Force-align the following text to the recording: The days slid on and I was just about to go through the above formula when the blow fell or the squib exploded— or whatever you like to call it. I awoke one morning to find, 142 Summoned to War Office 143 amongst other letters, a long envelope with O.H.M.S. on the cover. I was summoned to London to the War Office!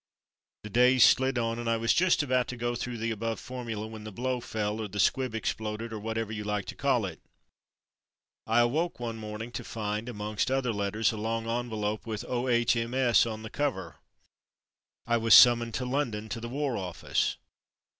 The 0.63 0.71
days 0.71 1.03
slid 1.03 1.37
on 1.37 1.59
and 1.59 1.69
I 1.69 1.77
was 1.77 1.93
just 1.93 2.23
about 2.23 2.47
to 2.47 2.57
go 2.57 2.73
through 2.73 2.97
the 2.97 3.11
above 3.11 3.39
formula 3.39 3.85
when 3.85 4.03
the 4.03 4.11
blow 4.11 4.39
fell 4.39 4.79
or 4.81 4.87
the 4.87 4.99
squib 4.99 5.35
exploded— 5.35 5.93
or 5.93 5.99
whatever 5.99 6.31
you 6.31 6.43
like 6.43 6.65
to 6.69 6.75
call 6.75 7.05
it. 7.05 7.19
I 8.47 8.61
awoke 8.61 8.99
one 8.99 9.17
morning 9.17 9.51
to 9.51 9.63
find, 9.63 10.09
142 10.09 10.09
Summoned 10.09 10.09
to 10.09 10.09
War 10.09 10.09
Office 10.09 10.09
143 10.09 10.11
amongst 10.25 10.51
other 10.51 10.73
letters, 10.73 11.11
a 11.11 11.17
long 11.17 11.47
envelope 11.47 12.07
with 12.07 12.25
O.H.M.S. 12.27 13.25
on 13.27 13.43
the 13.43 13.49
cover. 13.51 13.95
I 15.05 15.17
was 15.17 15.35
summoned 15.35 15.75
to 15.75 15.85
London 15.85 16.29
to 16.29 16.39
the 16.39 16.49
War 16.49 16.77
Office! 16.77 17.37